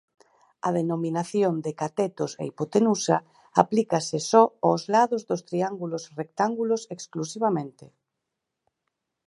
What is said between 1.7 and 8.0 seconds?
catetos e hipotenusa aplícase só aos lados dos triángulos rectángulos exclusivamente.